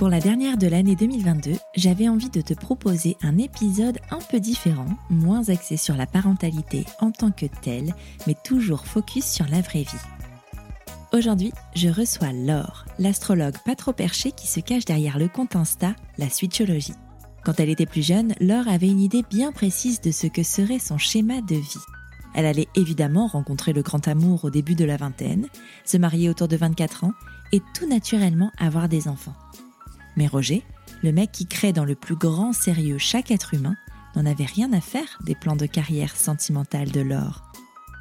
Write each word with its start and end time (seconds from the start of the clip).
Pour 0.00 0.08
la 0.08 0.18
dernière 0.18 0.56
de 0.56 0.66
l'année 0.66 0.96
2022, 0.96 1.56
j'avais 1.76 2.08
envie 2.08 2.30
de 2.30 2.40
te 2.40 2.54
proposer 2.54 3.18
un 3.20 3.36
épisode 3.36 3.98
un 4.10 4.20
peu 4.30 4.40
différent, 4.40 4.86
moins 5.10 5.50
axé 5.50 5.76
sur 5.76 5.94
la 5.94 6.06
parentalité 6.06 6.86
en 7.00 7.10
tant 7.10 7.30
que 7.30 7.44
telle, 7.60 7.94
mais 8.26 8.34
toujours 8.42 8.86
focus 8.86 9.26
sur 9.26 9.46
la 9.48 9.60
vraie 9.60 9.82
vie. 9.82 10.06
Aujourd'hui, 11.12 11.52
je 11.76 11.90
reçois 11.90 12.32
Laure, 12.32 12.86
l'astrologue 12.98 13.58
pas 13.66 13.76
trop 13.76 13.92
perché 13.92 14.32
qui 14.32 14.46
se 14.46 14.60
cache 14.60 14.86
derrière 14.86 15.18
le 15.18 15.28
compte 15.28 15.54
Insta, 15.54 15.94
la 16.16 16.30
Switchologie. 16.30 16.94
Quand 17.44 17.60
elle 17.60 17.68
était 17.68 17.84
plus 17.84 18.00
jeune, 18.02 18.32
Laure 18.40 18.68
avait 18.68 18.88
une 18.88 19.00
idée 19.00 19.22
bien 19.28 19.52
précise 19.52 20.00
de 20.00 20.12
ce 20.12 20.28
que 20.28 20.42
serait 20.42 20.78
son 20.78 20.96
schéma 20.96 21.42
de 21.42 21.56
vie. 21.56 21.84
Elle 22.34 22.46
allait 22.46 22.68
évidemment 22.74 23.26
rencontrer 23.26 23.74
le 23.74 23.82
grand 23.82 24.08
amour 24.08 24.46
au 24.46 24.50
début 24.50 24.76
de 24.76 24.86
la 24.86 24.96
vingtaine, 24.96 25.46
se 25.84 25.98
marier 25.98 26.30
autour 26.30 26.48
de 26.48 26.56
24 26.56 27.04
ans 27.04 27.12
et 27.52 27.60
tout 27.74 27.86
naturellement 27.86 28.50
avoir 28.58 28.88
des 28.88 29.08
enfants. 29.08 29.34
Mais 30.16 30.26
Roger, 30.26 30.64
le 31.02 31.12
mec 31.12 31.32
qui 31.32 31.46
crée 31.46 31.72
dans 31.72 31.84
le 31.84 31.94
plus 31.94 32.16
grand 32.16 32.52
sérieux 32.52 32.98
chaque 32.98 33.30
être 33.30 33.54
humain, 33.54 33.76
n'en 34.16 34.26
avait 34.26 34.44
rien 34.44 34.72
à 34.72 34.80
faire 34.80 35.18
des 35.24 35.34
plans 35.34 35.56
de 35.56 35.66
carrière 35.66 36.16
sentimentale 36.16 36.90
de 36.90 37.00
Laure. 37.00 37.42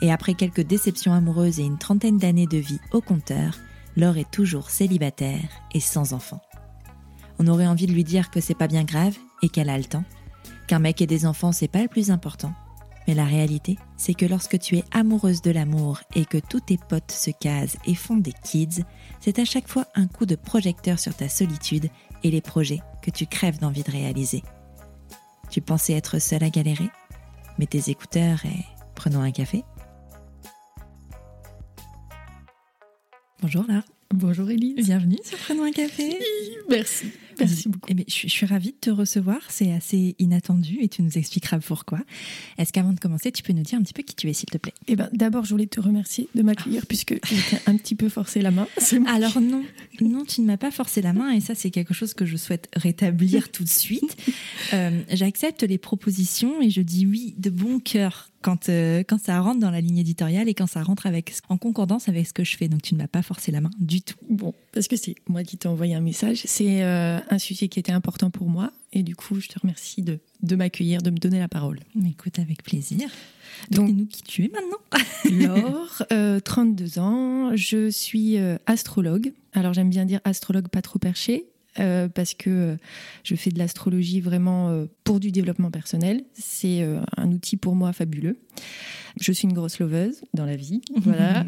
Et 0.02 0.12
après 0.12 0.34
quelques 0.34 0.62
déceptions 0.62 1.14
amoureuses 1.14 1.60
et 1.60 1.66
une 1.66 1.78
trentaine 1.78 2.18
d'années 2.18 2.48
de 2.48 2.58
vie 2.58 2.80
au 2.92 3.02
compteur, 3.02 3.58
Laure 3.96 4.18
est 4.18 4.32
toujours 4.32 4.70
célibataire 4.70 5.50
et 5.74 5.80
sans 5.80 6.14
enfant. 6.14 6.42
On 7.38 7.48
aurait 7.48 7.68
envie 7.68 7.88
de 7.88 7.94
lui 7.94 8.04
dire 8.04 8.32
que 8.32 8.42
c'est 8.42 8.54
pas 8.54 8.68
bien 8.68 8.84
grave 8.84 9.18
et 9.42 9.50
qu'elle 9.50 9.70
a 9.70 9.78
le 9.78 9.84
temps, 9.84 10.04
qu'un 10.68 10.80
mec 10.80 11.02
et 11.02 11.08
des 11.08 11.26
enfants 11.26 11.52
c'est 11.52 11.68
pas 11.68 11.82
le 11.82 11.88
plus 11.88 12.12
important. 12.12 12.54
Mais 13.10 13.16
la 13.16 13.26
réalité, 13.26 13.80
c'est 13.98 14.14
que 14.14 14.28
lorsque 14.28 14.60
tu 14.60 14.78
es 14.78 14.84
amoureuse 14.92 15.42
de 15.42 15.50
l'amour 15.50 16.00
et 16.14 16.26
que 16.26 16.38
tous 16.38 16.60
tes 16.60 16.78
potes 16.78 17.12
se 17.12 17.32
casent 17.32 17.78
et 17.88 17.96
font 17.96 18.18
des 18.18 18.36
kids, 18.44 18.84
c'est 19.20 19.40
à 19.40 19.46
chaque 19.46 19.68
fois 19.68 19.88
un 19.96 20.06
coup 20.06 20.28
de 20.28 20.36
projecteur 20.36 21.00
sur 21.00 21.16
ta 21.16 21.28
solitude 21.28 21.90
et 22.24 22.30
les 22.30 22.42
projets 22.42 22.82
que 23.02 23.10
tu 23.10 23.26
crèves 23.26 23.58
d'envie 23.58 23.82
de 23.82 23.90
réaliser. 23.90 24.44
Tu 25.50 25.60
pensais 25.60 25.94
être 25.94 26.20
seule 26.20 26.44
à 26.44 26.52
galérer? 26.52 26.92
Mets 27.58 27.66
tes 27.66 27.90
écouteurs 27.90 28.46
et 28.46 28.64
prenons 28.94 29.22
un 29.22 29.32
café. 29.32 29.64
Bonjour 33.42 33.66
Lara. 33.68 33.86
Bonjour 34.14 34.52
Elise. 34.52 34.86
Bienvenue 34.86 35.18
sur 35.24 35.40
Prenons 35.40 35.64
un 35.64 35.72
café. 35.72 36.20
Merci. 36.70 37.12
Merci 37.40 37.70
beaucoup. 37.70 37.88
Eh 37.90 37.94
bien, 37.94 38.06
je, 38.08 38.28
suis 38.28 38.45
ravie 38.45 38.72
de 38.72 38.78
te 38.80 38.90
recevoir. 38.90 39.40
C'est 39.50 39.72
assez 39.73 40.16
inattendu 40.20 40.80
et 40.82 40.88
tu 40.88 41.02
nous 41.02 41.18
expliqueras 41.18 41.59
pourquoi. 41.59 42.00
Est-ce 42.58 42.73
qu'avant 42.73 42.94
de 42.94 43.00
commencer, 43.00 43.31
tu 43.31 43.44
peux 43.44 43.54
nous 43.54 43.64
dire 43.64 43.80
un 43.80 43.84
petit 43.84 43.94
peu 43.94 44.04
qui 44.04 44.16
tu 44.16 44.30
es, 44.30 44.34
s'il 44.34 44.50
te 44.50 44.58
plaît? 44.58 44.73
Eh 44.88 44.96
ben, 44.96 45.09
d'abord, 45.14 45.46
je 45.46 45.52
voulais 45.52 45.68
te 45.68 45.80
remercier 45.80 46.28
de 46.36 46.42
m'accueillir 46.42 46.86
puisque 46.86 47.20
tu 47.22 47.36
un 47.66 47.78
petit 47.78 47.96
peu 47.96 48.09
forcé 48.09 48.42
la 48.42 48.52
main. 48.52 48.68
Alors 49.08 49.40
non, 49.42 49.64
non, 50.02 50.26
tu 50.26 50.42
ne 50.42 50.48
m'as 50.48 50.58
pas 50.58 50.72
forcé 50.72 51.02
la 51.02 51.14
main 51.14 51.31
et 51.31 51.40
ça, 51.40 51.56
c'est 51.56 51.72
quelque 51.72 51.94
chose 51.94 52.14
que 52.14 52.25
je 52.25 52.38
souhaite 52.38 52.69
rétablir 52.75 53.52
tout 53.52 53.63
de 53.63 53.69
suite. 53.69 54.18
Euh, 54.74 55.02
J'accepte 55.12 55.63
les 55.63 55.78
propositions 55.78 56.62
et 56.62 56.69
je 56.69 56.81
dis 56.81 57.06
oui 57.06 57.34
de 57.38 57.50
bon 57.50 57.80
cœur 57.80 58.28
quand, 58.41 58.69
euh, 58.69 59.03
quand 59.07 59.19
ça 59.19 59.39
rentre 59.41 59.59
dans 59.59 59.72
la 59.72 59.81
ligne 59.81 59.97
éditoriale 59.97 60.47
et 60.47 60.53
quand 60.53 60.67
ça 60.67 60.81
rentre 60.81 61.05
avec, 61.05 61.33
en 61.50 61.57
concordance 61.57 62.07
avec 62.09 62.27
ce 62.27 62.33
que 62.33 62.44
je 62.44 62.57
fais. 62.57 62.67
Donc 62.67 62.81
tu 62.81 62.94
ne 62.95 63.00
m'as 63.00 63.07
pas 63.07 63.22
forcé 63.22 63.51
la 63.51 63.61
main 63.61 63.72
du 63.79 64.01
tout. 64.01 64.17
Bon, 64.29 64.53
parce 64.72 64.88
que 64.88 64.95
c'est 64.95 65.16
moi 65.27 65.44
qui 65.44 65.57
t'ai 65.57 65.67
envoyé 65.67 65.95
un 65.95 66.01
message. 66.01 66.41
C'est 66.45 66.83
euh, 66.83 67.19
un 67.29 67.39
sujet 67.39 67.67
qui 67.67 67.79
était 67.79 67.91
important 67.91 68.29
pour 68.29 68.50
moi 68.50 68.72
et 68.94 69.03
du 69.03 69.16
coup, 69.16 69.39
je 69.39 69.47
te 69.47 69.59
remercie 69.59 70.01
de, 70.01 70.19
de 70.41 70.55
m'accueillir, 70.55 71.01
de 71.01 71.09
me 71.09 71.17
donner 71.17 71.39
la 71.39 71.47
parole. 71.47 71.79
Écoute, 72.07 72.39
avec 72.39 72.63
plaisir. 72.63 73.09
Donc, 73.72 73.89
nous 73.89 74.05
qui 74.05 74.23
tu 74.23 74.45
es 74.45 74.51
maintenant 74.53 74.77
Laure, 75.56 76.03
euh, 76.11 76.39
32 76.39 77.00
ans, 77.00 77.56
je 77.56 77.89
suis 77.89 78.38
astrologue. 78.66 79.33
Alors 79.53 79.73
j'aime 79.73 79.89
bien 79.89 80.06
dire 80.06 80.21
astrologue 80.23 80.67
pas 80.67 80.81
trop 80.81 81.00
perché 81.00 81.45
euh, 81.80 82.09
parce 82.09 82.34
que 82.34 82.50
euh, 82.50 82.75
je 83.24 83.35
fais 83.35 83.52
de 83.52 83.59
l'astrologie 83.59 84.22
vraiment 84.22 84.69
euh, 84.69 84.85
pour 85.03 85.19
du 85.19 85.31
développement 85.31 85.72
personnel. 85.72 86.24
C'est 86.34 86.85
un 87.18 87.31
outil 87.31 87.57
pour 87.57 87.75
moi 87.75 87.94
fabuleux. 87.94 88.40
Je 89.19 89.31
suis 89.31 89.47
une 89.47 89.53
grosse 89.53 89.80
loveuse 89.80 90.22
dans 90.34 90.46
la 90.46 90.56
vie. 90.56 90.81
Voilà. 90.96 91.46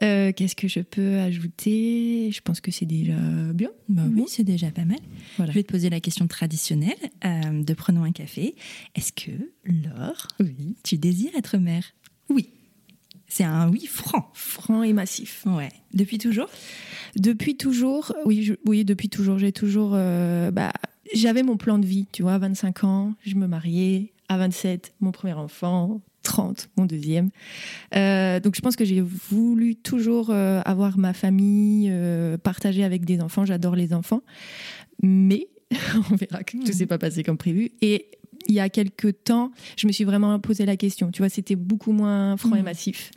Qu'est-ce 0.00 0.56
que 0.56 0.68
je 0.68 0.80
peux 0.80 1.18
ajouter? 1.18 2.30
Je 2.32 2.40
pense 2.40 2.60
que 2.60 2.70
c'est 2.70 2.86
déjà 2.86 3.16
bien. 3.54 3.70
Bah 3.88 4.02
oui, 4.14 4.24
c'est 4.28 4.44
déjà 4.44 4.70
pas 4.70 4.84
mal. 4.84 4.98
Je 5.38 5.52
vais 5.52 5.62
te 5.62 5.72
poser 5.72 5.90
la 5.90 6.00
question 6.00 6.26
traditionnelle 6.26 6.94
de 7.22 7.74
prenons 7.74 8.04
un 8.04 8.12
café. 8.12 8.54
Est-ce 8.94 9.12
que, 9.12 9.30
Laure, 9.64 10.28
oui. 10.40 10.76
tu 10.82 10.98
désires 10.98 11.34
être 11.36 11.56
mère? 11.58 11.84
Oui. 12.28 12.50
C'est 13.30 13.44
un 13.44 13.70
oui 13.70 13.86
franc. 13.86 14.28
Franc 14.34 14.82
et 14.82 14.92
massif. 14.92 15.44
Ouais. 15.46 15.68
Depuis 15.94 16.18
toujours? 16.18 16.48
Depuis 17.16 17.56
toujours, 17.56 18.12
oui, 18.26 18.56
oui, 18.66 18.84
depuis 18.84 19.08
toujours. 19.08 19.38
J'ai 19.38 19.52
toujours. 19.52 19.92
Euh, 19.94 20.50
bah, 20.50 20.72
J'avais 21.14 21.44
mon 21.44 21.56
plan 21.56 21.78
de 21.78 21.86
vie, 21.86 22.06
tu 22.12 22.22
vois, 22.22 22.34
à 22.34 22.38
25 22.38 22.84
ans, 22.84 23.14
je 23.24 23.36
me 23.36 23.46
mariais. 23.46 24.12
À 24.28 24.36
27, 24.36 24.94
mon 25.00 25.12
premier 25.12 25.32
enfant. 25.32 26.00
30, 26.22 26.68
mon 26.76 26.84
deuxième. 26.84 27.30
Euh, 27.96 28.40
donc 28.40 28.54
je 28.54 28.60
pense 28.60 28.76
que 28.76 28.84
j'ai 28.84 29.00
voulu 29.00 29.74
toujours 29.74 30.28
euh, 30.28 30.60
avoir 30.66 30.98
ma 30.98 31.14
famille, 31.14 31.90
partager 32.42 32.84
avec 32.84 33.04
des 33.04 33.20
enfants. 33.20 33.46
J'adore 33.46 33.74
les 33.74 33.94
enfants. 33.94 34.22
Mais 35.02 35.48
on 36.10 36.16
verra 36.16 36.44
que 36.44 36.52
tout 36.52 36.64
ne 36.64 36.68
mmh. 36.68 36.72
s'est 36.72 36.86
pas 36.86 36.98
passé 36.98 37.22
comme 37.22 37.38
prévu. 37.38 37.70
Et 37.80 38.10
il 38.48 38.54
y 38.54 38.60
a 38.60 38.68
quelques 38.68 39.24
temps, 39.24 39.52
je 39.76 39.86
me 39.86 39.92
suis 39.92 40.04
vraiment 40.04 40.38
posé 40.40 40.66
la 40.66 40.76
question. 40.76 41.10
Tu 41.10 41.22
vois, 41.22 41.28
c'était 41.28 41.56
beaucoup 41.56 41.92
moins 41.92 42.36
franc 42.36 42.56
et 42.56 42.62
mmh. 42.62 42.64
massif. 42.64 43.10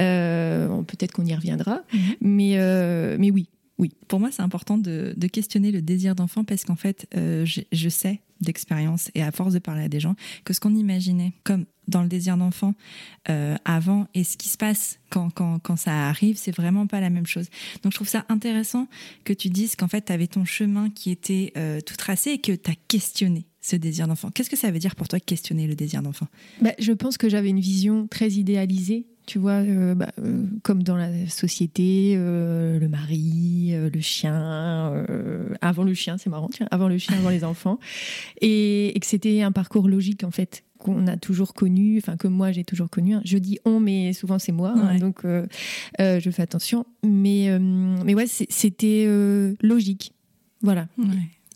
Euh, 0.00 0.82
peut-être 0.82 1.12
qu'on 1.12 1.24
y 1.24 1.34
reviendra, 1.34 1.82
mmh. 1.92 1.98
mais, 2.20 2.52
euh, 2.56 3.16
mais 3.18 3.30
oui, 3.30 3.48
oui. 3.78 3.92
Pour 4.08 4.20
moi, 4.20 4.30
c'est 4.30 4.42
important 4.42 4.78
de, 4.78 5.14
questionner 5.32 5.72
le 5.72 5.82
désir 5.82 6.14
d'enfant 6.14 6.44
parce 6.44 6.64
qu'en 6.64 6.76
fait, 6.76 7.06
euh, 7.16 7.44
je, 7.46 7.88
sais 7.88 8.20
d'expérience 8.40 9.10
et 9.14 9.22
à 9.22 9.32
force 9.32 9.52
de 9.52 9.58
parler 9.58 9.82
à 9.84 9.88
des 9.88 10.00
gens 10.00 10.14
que 10.44 10.54
ce 10.54 10.60
qu'on 10.60 10.74
imaginait 10.74 11.32
comme 11.44 11.66
dans 11.88 12.02
le 12.02 12.08
désir 12.08 12.36
d'enfant 12.36 12.74
avant 13.64 14.06
et 14.14 14.22
ce 14.24 14.36
qui 14.36 14.48
se 14.48 14.56
passe 14.56 14.98
quand, 15.10 15.28
quand, 15.30 15.58
quand 15.58 15.76
ça 15.76 16.08
arrive, 16.08 16.38
c'est 16.38 16.54
vraiment 16.54 16.86
pas 16.86 17.00
la 17.00 17.10
même 17.10 17.26
chose. 17.26 17.48
Donc 17.82 17.92
je 17.92 17.96
trouve 17.96 18.08
ça 18.08 18.24
intéressant 18.28 18.86
que 19.24 19.32
tu 19.32 19.50
dises 19.50 19.76
qu'en 19.76 19.88
fait, 19.88 20.06
tu 20.06 20.12
avais 20.12 20.28
ton 20.28 20.44
chemin 20.44 20.88
qui 20.88 21.10
était 21.10 21.52
tout 21.84 21.96
tracé 21.96 22.30
et 22.30 22.38
que 22.38 22.52
tu 22.52 22.70
as 22.70 22.74
questionné 22.88 23.44
ce 23.70 23.76
désir 23.76 24.08
d'enfant. 24.08 24.30
Qu'est-ce 24.30 24.50
que 24.50 24.56
ça 24.56 24.70
veut 24.70 24.78
dire 24.78 24.96
pour 24.96 25.08
toi 25.08 25.20
questionner 25.20 25.66
le 25.66 25.74
désir 25.74 26.02
d'enfant? 26.02 26.26
Bah, 26.60 26.72
Je 26.78 26.92
pense 26.92 27.16
que 27.16 27.28
j'avais 27.28 27.50
une 27.50 27.60
vision 27.60 28.06
très 28.08 28.30
idéalisée, 28.30 29.06
tu 29.26 29.38
vois, 29.38 29.62
euh, 29.62 29.94
bah, 29.94 30.10
euh, 30.18 30.44
comme 30.62 30.82
dans 30.82 30.96
la 30.96 31.28
société, 31.28 32.14
euh, 32.16 32.80
le 32.80 32.88
mari, 32.88 33.72
le 33.72 34.00
chien, 34.00 35.04
avant 35.60 35.84
le 35.84 35.94
chien, 35.94 36.18
c'est 36.18 36.30
marrant, 36.30 36.48
tiens, 36.52 36.66
avant 36.70 36.88
le 36.88 36.98
chien, 36.98 37.16
avant 37.16 37.30
les 37.30 37.44
enfants, 37.44 37.78
et, 38.40 38.92
que 39.00 39.06
c'était 39.06 39.42
un 39.42 39.52
parcours 39.52 39.88
logique 39.88 40.24
en 40.24 40.30
fait 40.30 40.64
qu'on 40.78 41.06
a 41.06 41.16
toujours 41.16 41.54
connu, 41.54 41.98
enfin 41.98 42.16
que 42.16 42.26
moi 42.26 42.52
j'ai 42.52 42.64
toujours 42.64 42.90
connu. 42.90 43.14
Hein. 43.14 43.22
Je 43.24 43.38
dis 43.38 43.58
on, 43.64 43.80
mais 43.80 44.12
souvent 44.12 44.38
c'est 44.38 44.52
moi, 44.52 44.74
hein, 44.76 44.98
donc 44.98 45.20
je 45.24 46.30
fais 46.30 46.42
attention. 46.42 46.84
Mais 47.06 47.56
mais 48.04 48.14
ouais, 48.14 48.26
c'était 48.26 49.06
logique, 49.62 50.12
voilà. 50.60 50.88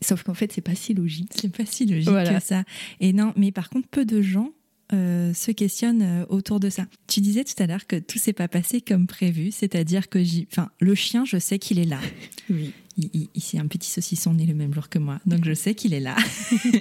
Sauf 0.01 0.23
qu'en 0.23 0.33
fait, 0.33 0.51
c'est 0.51 0.61
pas 0.61 0.75
si 0.75 0.93
logique. 0.93 1.31
C'est 1.35 1.55
pas 1.55 1.65
si 1.65 1.85
logique 1.85 2.09
que 2.09 2.39
ça. 2.41 2.63
Et 2.99 3.13
non, 3.13 3.33
mais 3.35 3.51
par 3.51 3.69
contre, 3.69 3.87
peu 3.87 4.05
de 4.05 4.21
gens 4.21 4.51
euh, 4.93 5.33
se 5.33 5.49
questionnent 5.49 6.03
euh, 6.03 6.25
autour 6.29 6.59
de 6.59 6.69
ça. 6.69 6.85
Tu 7.07 7.19
disais 7.19 7.43
tout 7.43 7.61
à 7.61 7.65
l'heure 7.65 7.87
que 7.87 7.95
tout 7.95 8.19
s'est 8.19 8.33
pas 8.33 8.47
passé 8.47 8.81
comme 8.81 9.07
prévu, 9.07 9.51
c'est-à-dire 9.51 10.09
que 10.09 10.19
enfin, 10.51 10.69
le 10.79 10.93
chien, 10.93 11.25
je 11.25 11.37
sais 11.37 11.59
qu'il 11.59 11.79
est 11.79 11.85
là. 11.85 11.99
Oui. 12.51 12.73
Il, 12.97 13.27
c'est 13.39 13.57
un 13.57 13.65
petit 13.65 13.89
saucisson 13.89 14.35
né 14.35 14.45
le 14.45 14.53
même 14.53 14.71
jour 14.71 14.87
que 14.87 14.99
moi, 14.99 15.19
donc 15.25 15.43
je 15.43 15.53
sais 15.55 15.73
qu'il 15.73 15.95
est 15.95 15.99
là. 15.99 16.15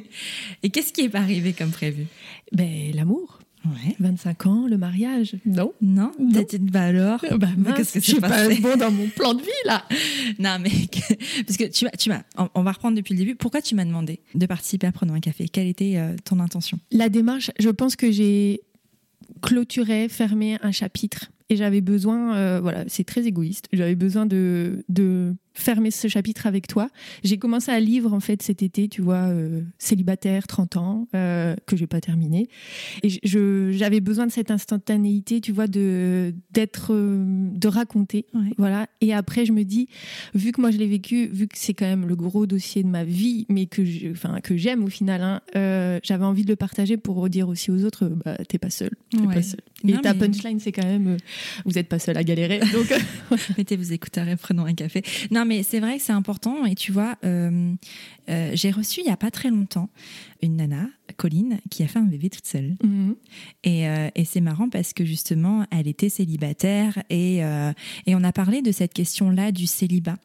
Et 0.63 0.69
qu'est-ce 0.69 0.93
qui 0.93 1.01
est 1.01 1.09
pas 1.09 1.21
arrivé 1.21 1.55
comme 1.55 1.71
prévu? 1.71 2.07
Ben 2.53 2.95
l'amour. 2.95 3.41
Ouais. 3.65 3.97
25 3.99 4.47
ans, 4.47 4.67
le 4.69 4.77
mariage. 4.77 5.37
Non. 5.47 5.73
Non. 5.81 6.13
non. 6.19 6.45
Bah 6.61 6.83
alors. 6.83 7.25
Bah 7.39 7.49
qu'est-ce 7.77 7.95
que 7.95 8.01
c'est 8.01 8.21
pas 8.21 8.49
bon 8.61 8.77
dans 8.77 8.91
mon 8.91 9.09
plan 9.09 9.35
de 9.35 9.41
vie 9.41 9.49
là. 9.65 9.85
non 10.39 10.59
mais 10.61 10.71
parce 11.47 11.57
que 11.57 11.65
tu 11.65 11.85
vas, 11.85 11.91
tu 11.93 12.11
vas, 12.11 12.23
on, 12.55 12.63
va 12.63 12.73
reprendre 12.73 12.97
depuis 12.97 13.15
le 13.15 13.19
début. 13.19 13.35
Pourquoi 13.35 13.63
tu 13.63 13.75
m'as 13.75 13.85
demandé 13.85 14.21
de 14.35 14.47
participer 14.47 14.87
à 14.87 14.93
Prenons 14.93 15.15
un 15.15 15.21
café? 15.21 15.49
Quelle 15.49 15.67
était 15.67 15.97
euh, 15.97 16.15
ton 16.25 16.41
intention? 16.41 16.79
La 16.93 17.09
démarche, 17.09 17.51
je 17.59 17.71
pense 17.71 17.97
que 17.97 18.11
j'ai 18.11 18.61
clôturé, 19.43 20.09
fermé 20.09 20.59
un 20.63 20.73
chapitre 20.73 21.31
et 21.51 21.57
j'avais 21.57 21.81
besoin, 21.81 22.37
euh, 22.37 22.61
voilà, 22.61 22.85
c'est 22.89 23.05
très 23.05 23.27
égoïste. 23.27 23.69
J'avais 23.73 23.95
besoin 23.95 24.27
de, 24.27 24.85
de 24.89 25.35
fermer 25.55 25.91
ce 25.91 26.09
chapitre 26.09 26.47
avec 26.47 26.67
toi. 26.67 26.89
J'ai 27.23 27.39
commencé 27.39 27.71
à 27.71 27.81
lire 27.81 28.13
en 28.13 28.21
fait 28.21 28.43
cet 28.43 28.63
été, 28.63 28.89
tu 28.89 29.01
vois, 29.01 29.29
euh, 29.29 29.63
célibataire, 29.79 30.47
30 30.47 30.77
ans, 30.77 31.09
euh, 31.15 31.55
que 31.67 31.77
j'ai 31.77 31.87
pas 31.87 32.01
terminé. 32.01 32.49
Et 33.03 33.09
j'avais 33.73 34.01
besoin 34.01 34.27
de 34.27 34.33
cette 34.33 34.51
instantanéité, 34.51 35.41
tu 35.41 35.53
vois, 35.53 35.67
de 35.67 36.35
d'être, 36.53 36.93
euh, 36.93 37.25
de 37.53 37.69
raconter, 37.69 38.27
voilà. 38.59 38.89
Et 39.01 39.15
après, 39.15 39.47
je 39.47 39.53
me 39.53 39.63
dis, 39.63 39.89
vu 40.35 40.53
que 40.53 40.61
moi 40.61 40.71
je 40.71 40.79
l'ai 40.79 40.87
vécu, 40.87 41.27
vu 41.27 41.47
que 41.47 41.57
c'est 41.57 41.75
quand 41.75 41.87
même 41.87 42.07
le 42.07 42.17
gros 42.17 42.47
dossier 42.47 42.83
de 42.83 42.89
ma 42.89 43.05
vie, 43.05 43.47
mais 43.49 43.67
que 43.67 43.83
enfin 44.11 44.41
que 44.41 44.57
j'aime 44.57 44.83
au 44.83 44.89
final, 44.89 45.23
hein, 45.23 45.41
euh, 45.57 46.01
j'avais 46.03 46.25
envie 46.25 46.45
de 46.45 46.51
le 46.51 46.57
partager 46.57 46.97
pour 46.97 47.29
dire 47.29 47.49
aussi 47.49 47.71
aux 47.71 47.85
autres, 47.85 48.07
bah 48.07 48.37
t'es 48.49 48.59
pas 48.59 48.71
seul, 48.71 48.91
pas 49.13 49.43
seul. 49.43 49.61
Et 49.87 49.93
ta 50.01 50.15
punchline, 50.15 50.59
c'est 50.59 50.73
quand 50.73 50.87
même, 50.87 51.17
vous 51.65 51.79
êtes 51.79 51.89
pas 51.89 51.99
seul 51.99 52.17
à 52.17 52.25
galérer, 52.25 52.61
donc 52.73 52.93
mettez 53.59 53.77
vos 53.77 53.83
écouteurs 53.83 54.29
et 54.29 54.37
prenons 54.37 54.65
un 54.65 54.75
café. 54.75 55.03
Non 55.31 55.44
mais 55.45 55.63
c'est 55.63 55.81
vrai 55.81 55.99
que 55.99 56.03
c'est 56.03 56.13
important. 56.13 56.65
Et 56.65 56.75
tu 56.75 56.93
vois, 56.93 57.17
euh, 57.25 57.75
euh, 58.29 58.51
j'ai 58.55 58.71
reçu 58.71 59.01
il 59.01 59.05
n'y 59.05 59.13
a 59.13 59.17
pas 59.17 59.31
très 59.31 59.51
longtemps 59.51 59.89
une 60.43 60.57
nana, 60.57 60.89
Colline, 61.17 61.59
qui 61.71 61.83
a 61.83 61.89
fait 61.89 61.99
un 61.99 62.05
bébé 62.05 62.29
toute 62.29 62.45
seule. 62.45 62.75
Mhm. 62.83 63.17
Euh, 63.67 64.11
et, 64.15 64.25
c'est 64.27 64.43
marrant 64.43 64.69
parce 64.69 64.93
que 64.93 65.05
justement, 65.05 65.65
elle 65.71 65.89
était 65.89 66.11
célibataire 66.11 67.03
et, 67.09 67.39
et 67.39 68.15
on 68.15 68.23
a 68.23 68.33
parlé 68.33 68.61
de 68.61 68.71
cette 68.71 68.93
question-là 68.93 69.53
du 69.53 69.67
célibat. 69.67 70.17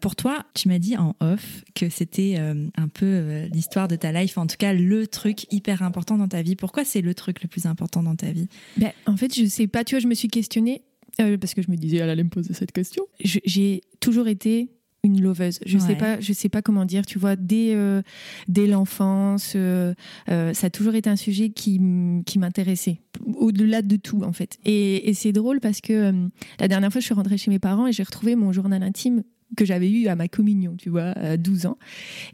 pour 0.00 0.16
toi, 0.16 0.46
tu 0.54 0.68
m'as 0.68 0.78
dit 0.78 0.96
en 0.96 1.14
off 1.20 1.62
que 1.74 1.90
c'était 1.90 2.38
un 2.38 2.88
peu 2.88 3.48
l'histoire 3.52 3.86
de 3.86 3.96
ta 3.96 4.12
life, 4.12 4.38
en 4.38 4.46
tout 4.46 4.56
cas 4.56 4.72
le 4.72 5.06
truc 5.06 5.46
hyper 5.52 5.82
important 5.82 6.16
dans 6.16 6.28
ta 6.28 6.40
vie. 6.40 6.56
Pourquoi 6.56 6.86
c'est 6.86 7.02
le 7.02 7.14
truc 7.14 7.42
le 7.42 7.48
plus 7.48 7.66
important 7.66 8.02
dans 8.02 8.16
ta 8.16 8.30
vie? 8.30 8.48
Ben, 8.78 8.92
En 9.04 9.18
fait, 9.18 9.34
je 9.34 9.44
sais 9.44 9.66
pas, 9.66 9.84
tu 9.84 9.94
vois, 9.94 10.00
je 10.00 10.06
me 10.06 10.14
suis 10.14 10.28
questionnée 10.28 10.80
euh, 11.20 11.36
parce 11.36 11.54
que 11.54 11.62
je 11.62 11.70
me 11.70 11.76
disais, 11.76 11.96
elle 11.98 12.10
allait 12.10 12.24
me 12.24 12.28
poser 12.28 12.54
cette 12.54 12.72
question. 12.72 13.04
J'ai 13.20 13.82
toujours 14.00 14.28
été 14.28 14.70
une 15.02 15.20
loveuse. 15.20 15.58
Je 15.64 15.78
sais 15.78 15.94
pas, 15.96 16.20
je 16.20 16.32
sais 16.32 16.48
pas 16.48 16.62
comment 16.62 16.84
dire. 16.84 17.06
Tu 17.06 17.18
vois, 17.18 17.36
dès 17.36 17.74
euh, 17.74 18.02
dès 18.46 18.66
l'enfance, 18.66 19.54
euh, 19.56 19.94
ça 20.26 20.66
a 20.66 20.70
toujours 20.70 20.94
été 20.94 21.10
un 21.10 21.16
sujet 21.16 21.50
qui 21.50 21.80
qui 22.26 22.38
m'intéressait 22.38 23.00
au-delà 23.36 23.82
de 23.82 23.96
tout 23.96 24.22
en 24.22 24.32
fait. 24.32 24.58
Et, 24.64 25.08
et 25.08 25.14
c'est 25.14 25.32
drôle 25.32 25.60
parce 25.60 25.80
que 25.80 26.12
la 26.60 26.68
dernière 26.68 26.92
fois, 26.92 27.00
je 27.00 27.06
suis 27.06 27.14
rentrée 27.14 27.38
chez 27.38 27.50
mes 27.50 27.58
parents 27.58 27.86
et 27.86 27.92
j'ai 27.92 28.02
retrouvé 28.02 28.36
mon 28.36 28.52
journal 28.52 28.82
intime 28.82 29.22
que 29.56 29.64
j'avais 29.64 29.90
eu 29.90 30.08
à 30.08 30.14
ma 30.14 30.28
communion, 30.28 30.76
tu 30.76 30.90
vois, 30.90 31.12
à 31.12 31.36
12 31.36 31.66
ans. 31.66 31.78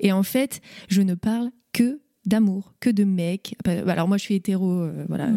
Et 0.01 0.11
en 0.13 0.23
fait, 0.23 0.61
je 0.89 1.01
ne 1.01 1.15
parle 1.15 1.51
que 1.73 2.01
d'amour, 2.27 2.75
que 2.81 2.91
de 2.91 3.05
mecs. 3.05 3.57
Alors 3.67 4.09
moi, 4.09 4.17
je 4.17 4.23
suis 4.23 4.35
hétéro, 4.35 4.89
voilà. 5.09 5.31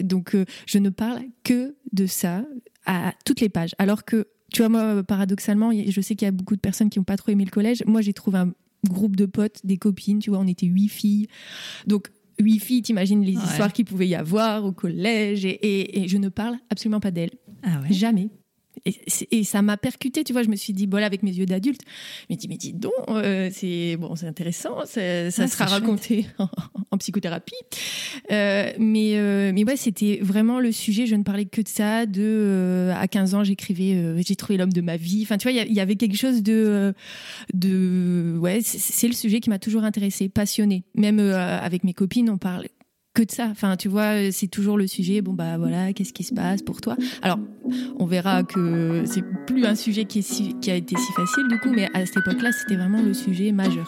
donc 0.00 0.36
je 0.66 0.78
ne 0.78 0.88
parle 0.90 1.22
que 1.44 1.74
de 1.92 2.06
ça 2.06 2.44
à 2.88 3.12
toutes 3.24 3.40
les 3.40 3.48
pages. 3.48 3.76
Alors 3.78 4.04
que, 4.04 4.26
tu 4.52 4.62
vois, 4.62 4.68
moi, 4.68 5.04
paradoxalement, 5.04 5.70
je 5.70 6.00
sais 6.00 6.16
qu'il 6.16 6.26
y 6.26 6.28
a 6.28 6.32
beaucoup 6.32 6.56
de 6.56 6.60
personnes 6.60 6.90
qui 6.90 6.98
n'ont 6.98 7.04
pas 7.04 7.16
trop 7.16 7.30
aimé 7.30 7.44
le 7.44 7.50
collège. 7.50 7.84
Moi, 7.86 8.00
j'ai 8.00 8.12
trouvé 8.12 8.38
un 8.38 8.52
groupe 8.88 9.14
de 9.14 9.26
potes, 9.26 9.60
des 9.64 9.76
copines, 9.76 10.18
tu 10.18 10.30
vois, 10.30 10.38
on 10.40 10.46
était 10.46 10.66
huit 10.66 10.88
filles. 10.88 11.28
Donc, 11.86 12.10
huit 12.40 12.58
filles, 12.58 12.82
t'imagines 12.82 13.22
les 13.22 13.34
histoires 13.34 13.72
qu'il 13.72 13.84
pouvait 13.84 14.08
y 14.08 14.14
avoir 14.14 14.64
au 14.64 14.72
collège. 14.72 15.44
Et, 15.44 16.02
et 16.02 16.08
je 16.08 16.16
ne 16.16 16.28
parle 16.28 16.56
absolument 16.70 17.00
pas 17.00 17.10
d'elles. 17.10 17.32
Ah 17.62 17.80
ouais. 17.82 17.92
Jamais. 17.92 18.30
Et, 19.30 19.44
ça 19.44 19.62
m'a 19.62 19.76
percuté, 19.76 20.24
tu 20.24 20.32
vois. 20.32 20.42
Je 20.42 20.48
me 20.48 20.56
suis 20.56 20.72
dit, 20.72 20.86
voilà, 20.86 21.06
avec 21.06 21.22
mes 21.22 21.32
yeux 21.32 21.46
d'adulte, 21.46 21.80
je 22.28 22.34
me 22.34 22.38
dis, 22.38 22.48
mais 22.48 22.56
dis 22.56 22.72
donc, 22.72 22.92
euh, 23.08 23.50
c'est 23.52 23.96
bon, 23.96 24.16
c'est 24.16 24.26
intéressant, 24.26 24.84
ça 24.84 25.00
ah, 25.00 25.30
sera 25.30 25.66
raconté 25.66 26.26
en, 26.90 26.98
psychothérapie. 26.98 27.54
Euh, 28.32 28.72
mais, 28.78 29.16
euh, 29.16 29.52
mais 29.54 29.64
ouais, 29.64 29.76
c'était 29.76 30.18
vraiment 30.22 30.60
le 30.60 30.72
sujet. 30.72 31.06
Je 31.06 31.14
ne 31.14 31.22
parlais 31.22 31.46
que 31.46 31.60
de 31.60 31.68
ça. 31.68 32.06
De 32.06 32.90
à 32.94 33.06
15 33.08 33.34
ans, 33.34 33.44
j'écrivais, 33.44 34.22
j'ai 34.24 34.36
trouvé 34.36 34.56
l'homme 34.56 34.72
de 34.72 34.80
ma 34.80 34.96
vie. 34.96 35.20
Enfin, 35.22 35.38
tu 35.38 35.50
vois, 35.50 35.52
il 35.52 35.72
y, 35.72 35.80
avait 35.80 35.96
quelque 35.96 36.16
chose 36.16 36.42
de, 36.42 36.94
de 37.54 38.36
ouais, 38.38 38.60
c'est 38.62 39.08
le 39.08 39.14
sujet 39.14 39.40
qui 39.40 39.50
m'a 39.50 39.58
toujours 39.58 39.84
intéressé, 39.84 40.28
passionné. 40.28 40.84
Même 40.94 41.20
avec 41.20 41.84
mes 41.84 41.92
copines, 41.92 42.30
on 42.30 42.38
parle 42.38 42.66
de 43.24 43.30
ça. 43.30 43.46
Enfin, 43.50 43.76
tu 43.76 43.88
vois, 43.88 44.30
c'est 44.32 44.48
toujours 44.48 44.76
le 44.76 44.86
sujet. 44.86 45.20
Bon, 45.20 45.32
bah 45.32 45.58
voilà, 45.58 45.92
qu'est-ce 45.92 46.12
qui 46.12 46.24
se 46.24 46.34
passe 46.34 46.62
pour 46.62 46.80
toi? 46.80 46.96
Alors, 47.22 47.38
on 47.98 48.06
verra 48.06 48.42
que 48.42 49.04
c'est 49.06 49.24
plus 49.46 49.64
un 49.64 49.74
sujet 49.74 50.04
qui, 50.04 50.22
qui 50.60 50.70
a 50.70 50.74
été 50.74 50.96
si 50.96 51.12
facile 51.12 51.48
du 51.48 51.58
coup, 51.58 51.70
mais 51.70 51.88
à 51.94 52.04
cette 52.06 52.18
époque-là, 52.18 52.50
c'était 52.52 52.76
vraiment 52.76 53.02
le 53.02 53.14
sujet 53.14 53.52
majeur. 53.52 53.86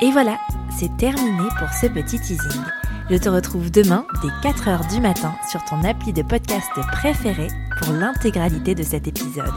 Et 0.00 0.10
voilà, 0.10 0.38
c'est 0.78 0.94
terminé 0.96 1.44
pour 1.58 1.68
ce 1.72 1.86
petit 1.86 2.18
teasing. 2.18 2.62
Je 3.10 3.16
te 3.16 3.28
retrouve 3.28 3.70
demain 3.70 4.06
dès 4.22 4.48
4h 4.48 4.92
du 4.92 5.00
matin 5.00 5.34
sur 5.50 5.62
ton 5.64 5.82
appli 5.84 6.12
de 6.12 6.22
podcast 6.22 6.70
préféré 6.92 7.48
pour 7.80 7.92
l'intégralité 7.92 8.74
de 8.74 8.82
cet 8.82 9.06
épisode. 9.06 9.52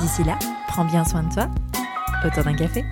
D'ici 0.00 0.24
là, 0.24 0.38
prends 0.68 0.84
bien 0.84 1.04
soin 1.04 1.22
de 1.22 1.32
toi. 1.32 1.48
Autour 2.24 2.44
d'un 2.44 2.54
café 2.54 2.84